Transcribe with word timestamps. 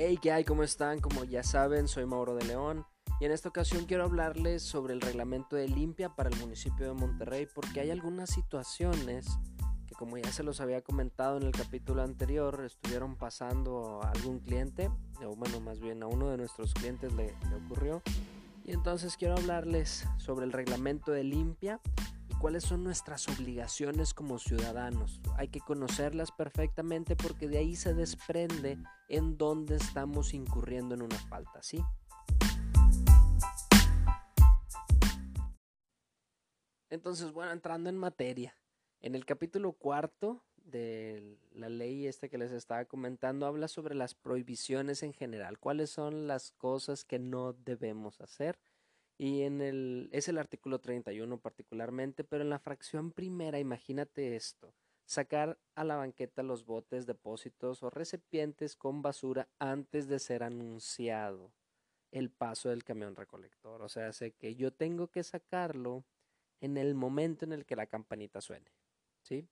Hey, 0.00 0.16
¿qué 0.22 0.30
hay? 0.30 0.44
¿Cómo 0.44 0.62
están? 0.62 1.00
Como 1.00 1.24
ya 1.24 1.42
saben, 1.42 1.88
soy 1.88 2.06
Mauro 2.06 2.36
de 2.36 2.44
León 2.44 2.86
y 3.18 3.24
en 3.24 3.32
esta 3.32 3.48
ocasión 3.48 3.84
quiero 3.84 4.04
hablarles 4.04 4.62
sobre 4.62 4.94
el 4.94 5.00
reglamento 5.00 5.56
de 5.56 5.66
limpia 5.66 6.14
para 6.14 6.30
el 6.30 6.36
municipio 6.36 6.86
de 6.86 6.92
Monterrey 6.92 7.48
porque 7.52 7.80
hay 7.80 7.90
algunas 7.90 8.30
situaciones 8.30 9.26
que 9.88 9.96
como 9.96 10.16
ya 10.16 10.30
se 10.30 10.44
los 10.44 10.60
había 10.60 10.82
comentado 10.82 11.36
en 11.36 11.42
el 11.42 11.50
capítulo 11.50 12.04
anterior, 12.04 12.62
estuvieron 12.64 13.16
pasando 13.16 14.00
a 14.00 14.10
algún 14.10 14.38
cliente, 14.38 14.88
o 15.26 15.34
bueno, 15.34 15.58
más 15.58 15.80
bien 15.80 16.00
a 16.04 16.06
uno 16.06 16.28
de 16.28 16.36
nuestros 16.36 16.74
clientes 16.74 17.12
le, 17.14 17.34
ocurrió. 17.64 18.00
Y 18.64 18.74
entonces 18.74 19.16
quiero 19.16 19.34
hablarles 19.34 20.06
sobre 20.16 20.46
el 20.46 20.52
reglamento 20.52 21.10
de 21.10 21.24
limpia 21.24 21.80
cuáles 22.38 22.64
son 22.64 22.84
nuestras 22.84 23.28
obligaciones 23.28 24.14
como 24.14 24.38
ciudadanos. 24.38 25.20
Hay 25.36 25.48
que 25.48 25.60
conocerlas 25.60 26.30
perfectamente 26.30 27.16
porque 27.16 27.48
de 27.48 27.58
ahí 27.58 27.74
se 27.74 27.94
desprende 27.94 28.78
en 29.08 29.36
dónde 29.36 29.76
estamos 29.76 30.34
incurriendo 30.34 30.94
en 30.94 31.02
una 31.02 31.18
falta, 31.18 31.62
¿sí? 31.62 31.82
Entonces, 36.90 37.32
bueno, 37.32 37.52
entrando 37.52 37.90
en 37.90 37.98
materia, 37.98 38.56
en 39.00 39.14
el 39.14 39.26
capítulo 39.26 39.72
cuarto 39.72 40.42
de 40.56 41.38
la 41.52 41.68
ley 41.68 42.06
esta 42.06 42.28
que 42.28 42.38
les 42.38 42.52
estaba 42.52 42.84
comentando 42.84 43.46
habla 43.46 43.68
sobre 43.68 43.94
las 43.94 44.14
prohibiciones 44.14 45.02
en 45.02 45.12
general, 45.12 45.58
cuáles 45.58 45.90
son 45.90 46.26
las 46.26 46.52
cosas 46.52 47.04
que 47.04 47.18
no 47.18 47.52
debemos 47.52 48.20
hacer 48.20 48.58
y 49.18 49.42
en 49.42 49.60
el, 49.60 50.08
es 50.12 50.28
el 50.28 50.38
artículo 50.38 50.78
31 50.78 51.40
particularmente, 51.40 52.22
pero 52.22 52.44
en 52.44 52.50
la 52.50 52.60
fracción 52.60 53.10
primera, 53.10 53.58
imagínate 53.58 54.36
esto, 54.36 54.72
sacar 55.04 55.58
a 55.74 55.82
la 55.82 55.96
banqueta 55.96 56.44
los 56.44 56.64
botes, 56.64 57.04
depósitos 57.04 57.82
o 57.82 57.90
recipientes 57.90 58.76
con 58.76 59.02
basura 59.02 59.48
antes 59.58 60.06
de 60.06 60.20
ser 60.20 60.44
anunciado 60.44 61.52
el 62.12 62.30
paso 62.30 62.68
del 62.68 62.84
camión 62.84 63.16
recolector. 63.16 63.82
O 63.82 63.88
sea, 63.88 64.12
sé 64.12 64.32
que 64.32 64.54
yo 64.54 64.72
tengo 64.72 65.08
que 65.08 65.24
sacarlo 65.24 66.04
en 66.60 66.76
el 66.76 66.94
momento 66.94 67.44
en 67.44 67.52
el 67.52 67.66
que 67.66 67.76
la 67.76 67.86
campanita 67.86 68.40
suene, 68.40 68.70
¿sí? 69.22 69.48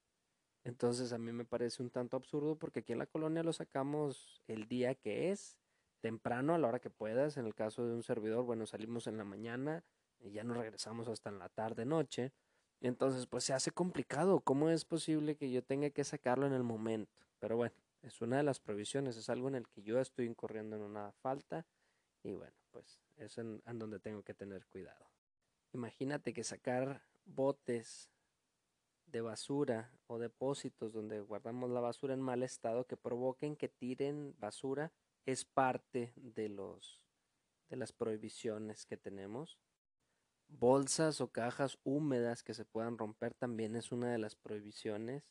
Entonces 0.62 1.12
a 1.12 1.18
mí 1.18 1.32
me 1.32 1.44
parece 1.44 1.82
un 1.82 1.90
tanto 1.90 2.16
absurdo 2.16 2.56
porque 2.56 2.80
aquí 2.80 2.92
en 2.92 2.98
la 2.98 3.06
colonia 3.06 3.42
lo 3.42 3.52
sacamos 3.52 4.42
el 4.46 4.66
día 4.68 4.94
que 4.94 5.30
es 5.30 5.56
temprano 6.00 6.54
a 6.54 6.58
la 6.58 6.68
hora 6.68 6.78
que 6.78 6.90
puedas. 6.90 7.36
En 7.36 7.46
el 7.46 7.54
caso 7.54 7.86
de 7.86 7.94
un 7.94 8.02
servidor, 8.02 8.44
bueno, 8.44 8.66
salimos 8.66 9.06
en 9.06 9.16
la 9.16 9.24
mañana 9.24 9.84
y 10.20 10.32
ya 10.32 10.44
nos 10.44 10.56
regresamos 10.56 11.08
hasta 11.08 11.30
en 11.30 11.38
la 11.38 11.48
tarde, 11.48 11.84
noche. 11.84 12.32
Entonces, 12.80 13.26
pues 13.26 13.44
se 13.44 13.52
hace 13.52 13.70
complicado. 13.70 14.40
¿Cómo 14.40 14.70
es 14.70 14.84
posible 14.84 15.36
que 15.36 15.50
yo 15.50 15.62
tenga 15.62 15.90
que 15.90 16.04
sacarlo 16.04 16.46
en 16.46 16.52
el 16.52 16.62
momento? 16.62 17.26
Pero 17.38 17.56
bueno, 17.56 17.74
es 18.02 18.20
una 18.20 18.36
de 18.36 18.42
las 18.42 18.60
provisiones, 18.60 19.16
es 19.16 19.28
algo 19.28 19.48
en 19.48 19.56
el 19.56 19.68
que 19.68 19.82
yo 19.82 20.00
estoy 20.00 20.26
incurriendo 20.26 20.76
en 20.76 20.82
una 20.82 21.12
falta 21.12 21.66
y 22.22 22.34
bueno, 22.34 22.56
pues 22.70 23.00
es 23.16 23.38
en, 23.38 23.62
en 23.66 23.78
donde 23.78 23.98
tengo 23.98 24.22
que 24.22 24.34
tener 24.34 24.66
cuidado. 24.66 25.10
Imagínate 25.72 26.32
que 26.32 26.44
sacar 26.44 27.02
botes 27.24 28.10
de 29.06 29.20
basura 29.20 29.92
o 30.06 30.18
depósitos 30.18 30.92
donde 30.92 31.20
guardamos 31.20 31.70
la 31.70 31.80
basura 31.80 32.14
en 32.14 32.20
mal 32.20 32.42
estado 32.42 32.86
que 32.86 32.96
provoquen 32.96 33.56
que 33.56 33.68
tiren 33.68 34.34
basura 34.38 34.92
es 35.26 35.44
parte 35.44 36.12
de 36.16 36.48
los 36.48 37.02
de 37.68 37.76
las 37.76 37.92
prohibiciones 37.92 38.86
que 38.86 38.96
tenemos. 38.96 39.58
Bolsas 40.48 41.20
o 41.20 41.32
cajas 41.32 41.78
húmedas 41.82 42.44
que 42.44 42.54
se 42.54 42.64
puedan 42.64 42.96
romper 42.96 43.34
también 43.34 43.74
es 43.74 43.90
una 43.90 44.12
de 44.12 44.18
las 44.18 44.36
prohibiciones. 44.36 45.24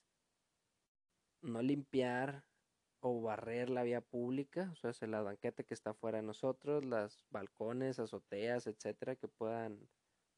No 1.41 1.61
limpiar 1.61 2.43
o 2.99 3.21
barrer 3.21 3.69
la 3.69 3.83
vía 3.83 4.01
pública, 4.01 4.73
o 4.73 4.75
sea, 4.75 5.07
la 5.07 5.21
banqueta 5.21 5.63
que 5.63 5.73
está 5.73 5.93
fuera 5.93 6.17
de 6.17 6.23
nosotros, 6.23 6.83
las 6.83 7.25
balcones, 7.29 7.99
azoteas, 7.99 8.67
etcétera, 8.67 9.15
que 9.15 9.27
puedan 9.27 9.87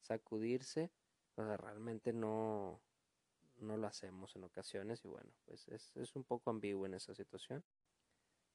sacudirse. 0.02 0.92
O 1.36 1.44
sea, 1.44 1.58
realmente 1.58 2.14
no, 2.14 2.82
no 3.58 3.78
lo 3.78 3.88
hacemos 3.88 4.36
en 4.36 4.44
ocasiones 4.44 5.04
y 5.06 5.08
bueno, 5.08 5.32
pues 5.46 5.68
es, 5.70 5.96
es 5.96 6.16
un 6.16 6.24
poco 6.24 6.50
ambiguo 6.50 6.86
en 6.86 6.96
esa 6.96 7.16
situación. 7.16 7.64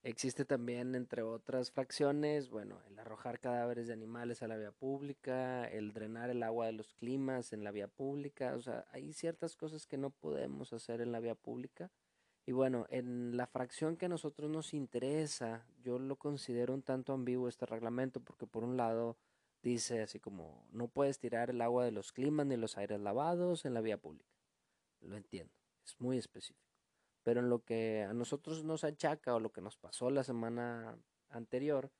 Existe 0.04 0.44
también, 0.44 0.96
entre 0.96 1.22
otras 1.22 1.70
fracciones, 1.70 2.50
bueno, 2.50 2.80
el 2.88 2.98
arrojar 2.98 3.38
cadáveres 3.38 3.86
de 3.86 3.92
animales 3.92 4.42
a 4.42 4.48
la 4.48 4.56
vía 4.56 4.72
pública, 4.72 5.64
el 5.66 5.92
drenar 5.92 6.28
el 6.28 6.42
agua 6.42 6.66
de 6.66 6.72
los 6.72 6.92
climas 6.94 7.52
en 7.52 7.62
la 7.62 7.70
vía 7.70 7.86
pública, 7.86 8.56
o 8.56 8.60
sea, 8.60 8.84
hay 8.90 9.12
ciertas 9.12 9.54
cosas 9.54 9.86
que 9.86 9.98
no 9.98 10.10
podemos 10.10 10.72
hacer 10.72 11.00
en 11.00 11.12
la 11.12 11.20
vía 11.20 11.36
pública. 11.36 11.92
Y 12.44 12.50
bueno, 12.50 12.86
en 12.88 13.36
la 13.36 13.46
fracción 13.46 13.96
que 13.96 14.06
a 14.06 14.08
nosotros 14.08 14.50
nos 14.50 14.74
interesa, 14.74 15.64
yo 15.84 16.00
lo 16.00 16.16
considero 16.16 16.74
un 16.74 16.82
tanto 16.82 17.12
ambiguo 17.12 17.48
este 17.48 17.66
reglamento, 17.66 18.18
porque 18.20 18.48
por 18.48 18.64
un 18.64 18.76
lado 18.76 19.16
dice 19.62 20.02
así 20.02 20.18
como, 20.18 20.66
no 20.72 20.88
puedes 20.88 21.20
tirar 21.20 21.50
el 21.50 21.60
agua 21.60 21.84
de 21.84 21.92
los 21.92 22.10
climas 22.10 22.46
ni 22.46 22.56
los 22.56 22.76
aires 22.76 22.98
lavados 23.00 23.64
en 23.64 23.74
la 23.74 23.80
vía 23.80 23.98
pública. 23.98 24.34
Lo 25.00 25.16
entiendo, 25.16 25.54
es 25.84 25.94
muy 26.00 26.18
específico 26.18 26.71
pero 27.22 27.40
en 27.40 27.48
lo 27.48 27.64
que 27.64 28.02
a 28.02 28.12
nosotros 28.12 28.64
nos 28.64 28.84
achaca 28.84 29.34
o 29.34 29.40
lo 29.40 29.52
que 29.52 29.60
nos 29.60 29.76
pasó 29.76 30.10
la 30.10 30.24
semana 30.24 30.98
anterior 31.28 31.90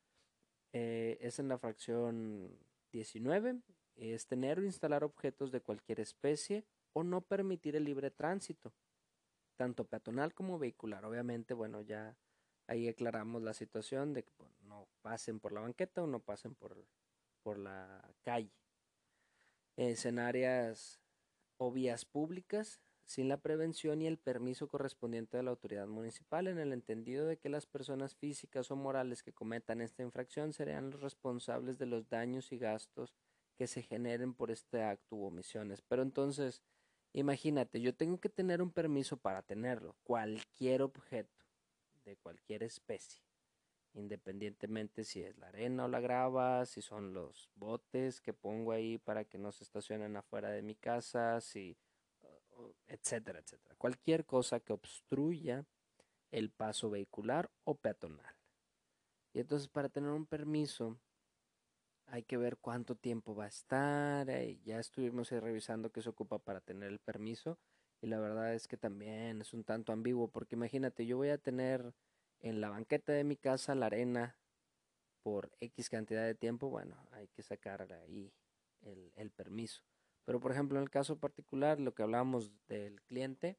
eh, 0.73 1.17
es 1.21 1.39
en 1.39 1.47
la 1.47 1.57
fracción 1.57 2.57
19, 2.91 3.61
es 3.95 4.27
tener 4.27 4.59
o 4.59 4.63
instalar 4.63 5.03
objetos 5.03 5.51
de 5.51 5.61
cualquier 5.61 5.99
especie 5.99 6.65
o 6.93 7.03
no 7.03 7.21
permitir 7.21 7.75
el 7.75 7.85
libre 7.85 8.11
tránsito, 8.11 8.73
tanto 9.55 9.85
peatonal 9.85 10.33
como 10.33 10.59
vehicular. 10.59 11.05
Obviamente, 11.05 11.53
bueno, 11.53 11.81
ya 11.81 12.17
ahí 12.67 12.87
aclaramos 12.87 13.41
la 13.43 13.53
situación 13.53 14.13
de 14.13 14.23
que 14.23 14.31
no 14.61 14.87
pasen 15.01 15.39
por 15.39 15.51
la 15.51 15.61
banqueta 15.61 16.03
o 16.03 16.07
no 16.07 16.19
pasen 16.19 16.55
por, 16.55 16.85
por 17.41 17.57
la 17.57 18.13
calle. 18.21 18.53
En 19.75 20.19
áreas 20.19 20.99
o 21.57 21.71
vías 21.71 22.05
públicas 22.05 22.79
sin 23.05 23.27
la 23.27 23.37
prevención 23.37 24.01
y 24.01 24.07
el 24.07 24.17
permiso 24.17 24.67
correspondiente 24.67 25.37
de 25.37 25.43
la 25.43 25.51
autoridad 25.51 25.87
municipal, 25.87 26.47
en 26.47 26.59
el 26.59 26.73
entendido 26.73 27.25
de 27.25 27.37
que 27.37 27.49
las 27.49 27.65
personas 27.65 28.15
físicas 28.15 28.71
o 28.71 28.75
morales 28.75 29.23
que 29.23 29.33
cometan 29.33 29.81
esta 29.81 30.03
infracción 30.03 30.53
serían 30.53 30.89
los 30.89 31.01
responsables 31.01 31.77
de 31.77 31.85
los 31.85 32.09
daños 32.09 32.51
y 32.51 32.57
gastos 32.57 33.13
que 33.55 33.67
se 33.67 33.81
generen 33.81 34.33
por 34.33 34.51
este 34.51 34.83
acto 34.83 35.15
u 35.15 35.25
omisiones. 35.25 35.81
Pero 35.81 36.01
entonces, 36.01 36.61
imagínate, 37.11 37.81
yo 37.81 37.93
tengo 37.93 38.19
que 38.19 38.29
tener 38.29 38.61
un 38.61 38.71
permiso 38.71 39.17
para 39.17 39.41
tenerlo, 39.43 39.95
cualquier 40.03 40.81
objeto, 40.81 41.43
de 42.05 42.17
cualquier 42.17 42.63
especie, 42.63 43.21
independientemente 43.93 45.03
si 45.03 45.21
es 45.21 45.37
la 45.37 45.47
arena 45.47 45.85
o 45.85 45.87
la 45.87 46.01
grava, 46.01 46.65
si 46.65 46.81
son 46.81 47.13
los 47.13 47.49
botes 47.55 48.19
que 48.19 48.33
pongo 48.33 48.71
ahí 48.71 48.97
para 48.97 49.23
que 49.23 49.37
no 49.37 49.51
se 49.51 49.63
estacionen 49.63 50.17
afuera 50.17 50.49
de 50.49 50.61
mi 50.63 50.75
casa, 50.75 51.39
si 51.39 51.77
etcétera, 52.87 53.39
etcétera. 53.39 53.75
Cualquier 53.77 54.25
cosa 54.25 54.59
que 54.59 54.73
obstruya 54.73 55.65
el 56.31 56.49
paso 56.49 56.89
vehicular 56.89 57.51
o 57.63 57.75
peatonal. 57.75 58.35
Y 59.33 59.39
entonces 59.39 59.67
para 59.67 59.89
tener 59.89 60.11
un 60.11 60.25
permiso 60.25 60.97
hay 62.07 62.23
que 62.23 62.37
ver 62.37 62.57
cuánto 62.57 62.95
tiempo 62.95 63.35
va 63.35 63.45
a 63.45 63.47
estar. 63.47 64.29
Eh, 64.29 64.59
ya 64.63 64.79
estuvimos 64.79 65.31
revisando 65.31 65.91
qué 65.91 66.01
se 66.01 66.09
ocupa 66.09 66.39
para 66.39 66.61
tener 66.61 66.89
el 66.89 66.99
permiso. 66.99 67.57
Y 68.01 68.07
la 68.07 68.19
verdad 68.19 68.53
es 68.53 68.67
que 68.67 68.77
también 68.77 69.41
es 69.41 69.53
un 69.53 69.63
tanto 69.63 69.93
ambiguo 69.93 70.27
porque 70.27 70.55
imagínate, 70.55 71.05
yo 71.05 71.17
voy 71.17 71.29
a 71.29 71.37
tener 71.37 71.93
en 72.41 72.61
la 72.61 72.69
banqueta 72.69 73.13
de 73.13 73.23
mi 73.23 73.37
casa 73.37 73.75
la 73.75 73.85
arena 73.87 74.37
por 75.23 75.51
X 75.59 75.89
cantidad 75.89 76.25
de 76.25 76.35
tiempo. 76.35 76.69
Bueno, 76.69 77.07
hay 77.11 77.27
que 77.29 77.41
sacar 77.41 77.91
ahí 77.93 78.31
el, 78.81 79.11
el 79.15 79.31
permiso. 79.31 79.83
Pero 80.25 80.39
por 80.39 80.51
ejemplo, 80.51 80.77
en 80.77 80.83
el 80.83 80.89
caso 80.89 81.19
particular, 81.19 81.79
lo 81.79 81.93
que 81.93 82.03
hablábamos 82.03 82.51
del 82.67 83.01
cliente 83.01 83.57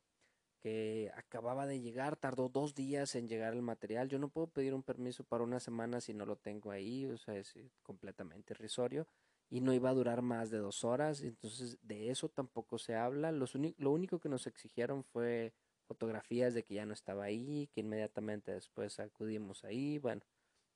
que 0.64 1.12
acababa 1.14 1.66
de 1.66 1.82
llegar, 1.82 2.16
tardó 2.16 2.48
dos 2.48 2.74
días 2.74 3.14
en 3.16 3.28
llegar 3.28 3.52
el 3.52 3.60
material. 3.60 4.08
Yo 4.08 4.18
no 4.18 4.30
puedo 4.30 4.46
pedir 4.46 4.72
un 4.72 4.82
permiso 4.82 5.22
para 5.22 5.44
una 5.44 5.60
semana 5.60 6.00
si 6.00 6.14
no 6.14 6.24
lo 6.24 6.36
tengo 6.36 6.70
ahí, 6.70 7.04
o 7.04 7.18
sea, 7.18 7.36
es 7.36 7.54
completamente 7.82 8.54
irrisorio. 8.54 9.06
Y 9.50 9.60
no 9.60 9.74
iba 9.74 9.90
a 9.90 9.92
durar 9.92 10.22
más 10.22 10.50
de 10.50 10.56
dos 10.56 10.82
horas, 10.82 11.20
entonces 11.20 11.76
de 11.82 12.08
eso 12.08 12.30
tampoco 12.30 12.78
se 12.78 12.94
habla. 12.94 13.30
lo 13.30 13.90
único 13.90 14.18
que 14.18 14.30
nos 14.30 14.46
exigieron 14.46 15.04
fue 15.04 15.52
fotografías 15.86 16.54
de 16.54 16.62
que 16.64 16.72
ya 16.72 16.86
no 16.86 16.94
estaba 16.94 17.24
ahí, 17.24 17.68
que 17.74 17.80
inmediatamente 17.80 18.52
después 18.52 18.98
acudimos 19.00 19.64
ahí. 19.64 19.98
Bueno, 19.98 20.22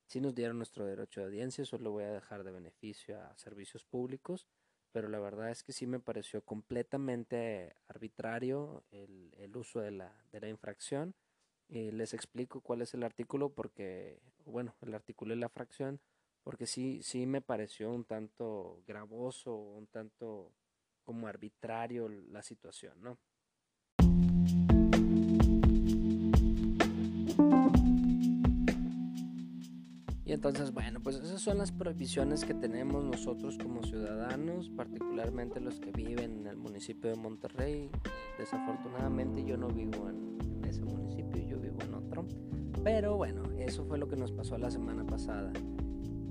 sí 0.05 0.21
nos 0.21 0.35
dieron 0.35 0.57
nuestro 0.57 0.85
derecho 0.85 1.21
de 1.21 1.25
audiencia, 1.25 1.63
eso 1.63 1.79
lo 1.79 1.89
voy 1.89 2.03
a 2.03 2.11
dejar 2.11 2.43
de 2.43 2.51
beneficio 2.51 3.19
a 3.19 3.35
servicios 3.37 3.85
públicos 3.85 4.47
pero 4.91 5.07
la 5.09 5.19
verdad 5.19 5.51
es 5.51 5.63
que 5.63 5.73
sí 5.73 5.87
me 5.87 5.99
pareció 5.99 6.41
completamente 6.43 7.75
arbitrario 7.87 8.83
el, 8.91 9.33
el 9.37 9.55
uso 9.57 9.79
de 9.81 9.91
la, 9.91 10.13
de 10.31 10.39
la 10.41 10.49
infracción. 10.49 11.15
y 11.69 11.91
les 11.91 12.13
explico 12.13 12.61
cuál 12.61 12.81
es 12.81 12.93
el 12.95 13.03
artículo 13.03 13.49
porque, 13.53 14.19
bueno, 14.45 14.75
el 14.81 14.93
artículo 14.95 15.33
y 15.35 15.37
la 15.39 15.49
fracción, 15.49 15.99
porque 16.43 16.65
sí, 16.67 17.01
sí 17.03 17.25
me 17.27 17.41
pareció 17.41 17.91
un 17.91 18.05
tanto 18.05 18.81
gravoso, 18.87 19.55
un 19.55 19.87
tanto 19.87 20.51
como 21.03 21.27
arbitrario 21.27 22.09
la 22.09 22.41
situación, 22.43 23.01
¿no? 23.01 23.17
Y 30.29 30.33
entonces, 30.33 30.71
bueno, 30.71 30.99
pues 31.01 31.15
esas 31.15 31.41
son 31.41 31.57
las 31.57 31.71
prohibiciones 31.71 32.45
que 32.45 32.53
tenemos 32.53 33.03
nosotros 33.03 33.57
como 33.57 33.81
ciudadanos, 33.81 34.69
particularmente 34.69 35.59
los 35.59 35.79
que 35.79 35.91
viven 35.91 36.41
en 36.41 36.45
el 36.45 36.55
municipio 36.55 37.09
de 37.09 37.15
Monterrey. 37.15 37.89
Desafortunadamente 38.37 39.43
yo 39.43 39.57
no 39.57 39.69
vivo 39.69 40.07
en, 40.07 40.63
ese 40.65 40.85
municipio, 40.85 41.41
yo 41.47 41.59
vivo 41.59 41.79
en 41.81 41.95
otro. 41.95 42.27
Pero 42.83 43.17
bueno, 43.17 43.41
eso 43.57 43.83
fue 43.85 43.97
lo 43.97 44.07
que 44.07 44.17
nos 44.17 44.31
pasó 44.31 44.55
la 44.59 44.69
semana 44.69 45.03
pasada. 45.03 45.51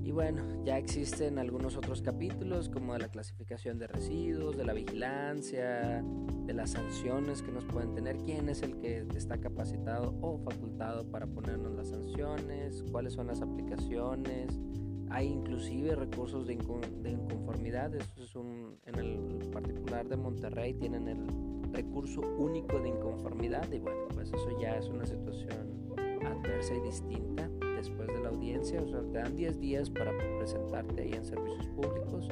Y 0.09 0.11
bueno, 0.11 0.41
ya 0.65 0.79
existen 0.79 1.37
algunos 1.37 1.77
otros 1.77 2.01
capítulos 2.01 2.67
como 2.67 2.93
de 2.93 2.99
la 2.99 3.09
clasificación 3.09 3.77
de 3.77 3.85
residuos, 3.85 4.57
de 4.57 4.65
la 4.65 4.73
vigilancia, 4.73 6.03
de 6.47 6.51
las 6.51 6.71
sanciones 6.71 7.43
que 7.43 7.51
nos 7.51 7.63
pueden 7.65 7.93
tener, 7.93 8.17
quién 8.17 8.49
es 8.49 8.63
el 8.63 8.79
que 8.79 9.05
está 9.15 9.37
capacitado 9.37 10.17
o 10.19 10.39
facultado 10.39 11.05
para 11.11 11.27
ponernos 11.27 11.73
las 11.73 11.89
sanciones, 11.89 12.83
cuáles 12.91 13.13
son 13.13 13.27
las 13.27 13.43
aplicaciones. 13.43 14.59
Hay 15.11 15.27
inclusive 15.27 15.93
recursos 15.95 16.47
de, 16.47 16.53
inconformidad, 16.53 17.93
eso 17.93 18.23
es 18.23 18.35
un, 18.35 18.79
en 18.87 18.95
el 18.95 19.51
particular 19.51 20.09
de 20.09 20.17
Monterrey 20.17 20.73
tienen 20.73 21.07
el 21.07 21.71
recurso 21.71 22.21
único 22.39 22.79
de 22.79 22.89
inconformidad 22.89 23.71
y 23.71 23.77
bueno, 23.77 24.07
pues 24.15 24.29
eso 24.29 24.59
ya 24.59 24.75
es 24.75 24.87
una 24.87 25.05
situación 25.05 25.93
adversa 26.25 26.73
y 26.73 26.79
distinta 26.79 27.47
después 27.79 28.07
de 28.09 28.19
la 28.19 28.29
audiencia, 28.29 28.81
o 28.81 28.87
sea, 28.87 29.01
te 29.01 29.17
dan 29.19 29.35
10 29.35 29.59
días 29.59 29.89
para 29.89 30.11
presentarte 30.37 31.01
ahí 31.01 31.13
en 31.13 31.25
servicios 31.25 31.65
públicos. 31.67 32.27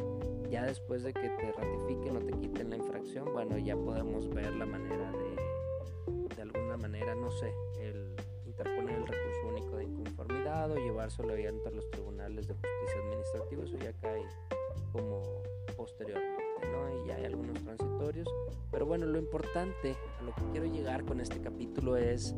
Ya 0.51 0.65
después 0.65 1.03
de 1.03 1.13
que 1.13 1.29
te 1.29 1.51
ratifiquen 1.51 2.17
o 2.17 2.19
te 2.19 2.33
quiten 2.33 2.69
la 2.69 2.77
infracción, 2.77 3.31
bueno, 3.31 3.57
ya 3.57 3.75
podemos 3.75 4.29
ver 4.29 4.53
la 4.55 4.65
manera 4.65 5.11
de, 5.11 6.35
de 6.35 6.41
alguna 6.41 6.77
manera, 6.77 7.15
no 7.15 7.31
sé, 7.31 7.53
el 7.79 8.15
interponer 8.45 8.95
el 8.95 9.07
recurso 9.07 9.47
único 9.47 9.77
de 9.77 9.83
inconformidad 9.85 10.71
o 10.71 10.75
llevárselo 10.75 11.33
ahí 11.33 11.45
ante 11.45 11.71
los 11.71 11.89
tribunales 11.91 12.47
de 12.47 12.53
justicia 12.53 13.01
administrativa, 13.03 13.63
eso 13.63 13.77
ya 13.77 13.93
cae 14.01 14.23
como 14.91 15.43
posteriormente, 15.75 16.67
¿no? 16.71 17.03
Y 17.03 17.07
ya 17.07 17.15
hay 17.15 17.25
algunos 17.25 17.63
transitorios. 17.63 18.27
Pero 18.71 18.85
bueno, 18.85 19.05
lo 19.05 19.17
importante, 19.17 19.95
a 20.19 20.23
lo 20.23 20.33
que 20.33 20.41
quiero 20.51 20.65
llegar 20.65 21.05
con 21.05 21.21
este 21.21 21.39
capítulo 21.39 21.95
es 21.95 22.35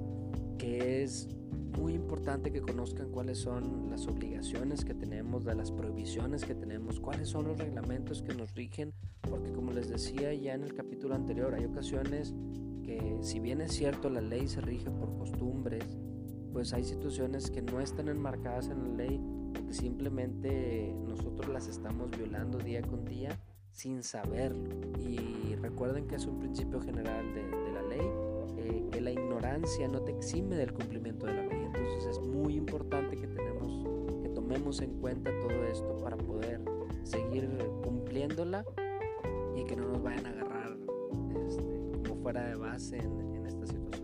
que 0.58 1.04
es 1.04 1.30
muy 1.80 1.94
importante 1.94 2.52
que 2.52 2.62
conozcan 2.62 3.10
cuáles 3.10 3.40
son 3.40 3.90
las 3.90 4.06
obligaciones 4.08 4.84
que 4.84 4.94
tenemos, 4.94 5.46
de 5.46 5.56
las 5.56 5.72
prohibiciones 5.72 6.44
que 6.44 6.54
tenemos, 6.54 7.00
cuáles 7.00 7.30
son 7.30 7.48
los 7.48 7.58
reglamentos 7.58 8.22
que 8.22 8.34
nos 8.34 8.54
rigen, 8.54 8.94
porque 9.22 9.52
como 9.54 9.72
les 9.72 9.90
decía 9.90 10.34
ya 10.34 10.54
en 10.54 10.64
el 10.64 10.74
capítulo 10.74 11.16
anterior, 11.16 11.54
hay 11.54 11.66
ocasiones 11.66 12.34
que 12.84 13.18
si 13.22 13.40
bien 13.40 13.62
es 13.62 13.72
cierto 13.74 14.10
la 14.10 14.22
ley 14.22 14.48
se 14.48 14.62
rige 14.62 14.90
por 14.92 15.18
costumbres, 15.18 15.86
pues 16.52 16.74
hay 16.74 16.84
situaciones 16.84 17.50
que 17.50 17.62
no 17.62 17.80
están 17.80 18.10
enmarcadas 18.10 18.70
en 18.70 18.84
la 18.84 18.90
ley 18.96 19.22
porque 19.54 19.74
simplemente 19.74 20.94
nosotros 21.08 21.50
las 21.50 21.68
estamos 21.68 22.12
violando 22.12 22.58
día 22.58 22.82
con 22.82 23.06
día 23.06 23.40
sin 23.72 24.04
saberlo. 24.04 24.76
Y 25.00 25.56
recuerden 25.56 26.08
que 26.08 26.16
es 26.16 26.26
un 26.26 26.40
principio 26.40 26.82
general 26.82 27.34
de, 27.34 27.44
de 27.44 27.72
la 27.72 27.82
ley, 27.84 28.08
eh, 28.58 28.86
que 28.92 29.02
la 29.02 29.12
ignorancia 29.12 29.88
no 29.88 30.02
te 30.02 30.12
exime 30.12 30.56
del 30.56 30.74
cumplimiento 30.74 31.26
de 31.26 31.34
la 31.34 31.46
ley. 31.46 31.64
Entonces 31.66 32.06
es 32.06 32.20
muy 32.20 32.56
importante 32.56 33.16
que 33.16 33.28
tenemos, 33.28 33.88
que 34.22 34.30
tomemos 34.30 34.82
en 34.82 35.00
cuenta 35.00 35.32
todo 35.40 35.64
esto 35.66 35.98
para 35.98 36.18
poder 36.18 36.62
seguir 37.04 37.50
cumpliéndola 37.84 38.66
y 39.56 39.64
que 39.64 39.76
no 39.76 39.88
nos 39.88 40.02
vayan 40.02 40.26
a 40.26 40.30
agarrar 40.30 40.78
este, 41.48 41.92
como 41.92 42.22
fuera 42.22 42.48
de 42.48 42.56
base 42.56 42.98
en, 42.98 43.46
estas 43.46 43.70
situaciones. 43.70 43.99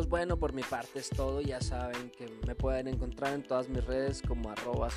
Pues 0.00 0.08
bueno, 0.08 0.38
por 0.38 0.54
mi 0.54 0.62
parte 0.62 1.00
es 1.00 1.10
todo. 1.10 1.42
Ya 1.42 1.60
saben 1.60 2.10
que 2.16 2.26
me 2.46 2.54
pueden 2.54 2.88
encontrar 2.88 3.34
en 3.34 3.42
todas 3.42 3.68
mis 3.68 3.84
redes 3.84 4.22
como 4.26 4.48
arroba 4.50 4.88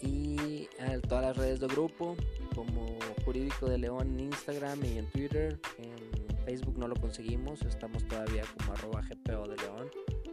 y 0.00 0.68
en 0.78 1.00
todas 1.00 1.24
las 1.24 1.36
redes 1.36 1.58
del 1.58 1.68
grupo 1.68 2.14
como 2.54 2.96
Jurídico 3.24 3.66
de 3.66 3.78
León 3.78 4.06
en 4.12 4.20
Instagram 4.20 4.84
y 4.84 4.98
en 4.98 5.10
Twitter. 5.10 5.58
En 5.78 6.44
Facebook 6.44 6.78
no 6.78 6.86
lo 6.86 6.94
conseguimos, 6.94 7.60
estamos 7.62 8.06
todavía 8.06 8.44
como 8.56 8.72
arroba 8.72 9.02
GPO 9.02 9.48
de. 9.48 9.56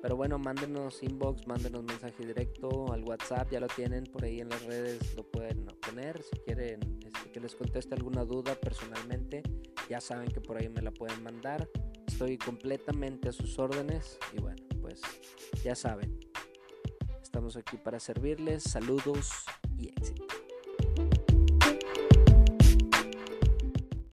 Pero 0.04 0.16
bueno, 0.16 0.38
mándenos 0.38 1.02
inbox, 1.02 1.48
mándenos 1.48 1.84
mensaje 1.84 2.24
directo 2.24 2.94
al 2.94 3.04
WhatsApp, 3.04 3.50
ya 3.50 3.60
lo 3.60 3.68
tienen 3.68 4.04
por 4.04 4.26
ahí 4.26 4.42
en 4.42 4.50
las 4.50 4.64
redes, 4.64 5.16
lo 5.16 5.24
pueden 5.24 5.68
obtener. 5.68 6.22
Si 6.22 6.38
quieren 6.42 7.00
este, 7.04 7.32
que 7.32 7.40
les 7.40 7.56
conteste 7.56 7.96
alguna 7.96 8.24
duda 8.26 8.54
personalmente, 8.54 9.42
ya 9.90 10.00
saben 10.00 10.30
que 10.30 10.40
por 10.40 10.58
ahí 10.58 10.70
me 10.70 10.84
la 10.84 10.92
pueden 10.92 11.24
mandar. 11.24 11.68
Estoy 12.16 12.38
completamente 12.38 13.28
a 13.28 13.34
sus 13.34 13.60
órdenes 13.60 14.18
y 14.32 14.40
bueno, 14.40 14.64
pues 14.82 15.02
ya 15.66 15.76
saben, 15.76 16.18
estamos 17.22 17.58
aquí 17.58 17.76
para 17.76 18.00
servirles. 18.00 18.64
Saludos 18.64 19.32
y 19.78 19.90
éxito. 19.90 20.24